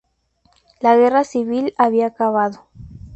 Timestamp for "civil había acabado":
1.23-2.65